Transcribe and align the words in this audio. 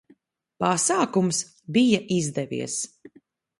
Pasākums 0.63 1.43
bija 1.77 2.01
izdevies! 2.19 2.81